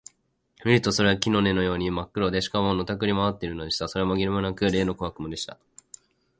[0.65, 3.87] 見るとそれは木の根のようにまっ黒で、しかも、のたくり廻っているのでした。
[3.87, 5.59] それはまぎれもなく、例の小悪魔でした。